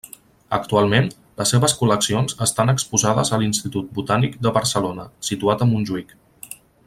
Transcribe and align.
Actualment, 0.57 1.09
les 1.41 1.51
seves 1.55 1.75
col·leccions 1.81 2.35
estan 2.45 2.73
exposades 2.73 3.31
a 3.31 3.39
l’Institut 3.43 3.93
Botànic 3.99 4.41
de 4.47 4.57
Barcelona, 4.57 5.07
situat 5.31 5.67
a 5.67 5.69
Montjuïc. 5.75 6.17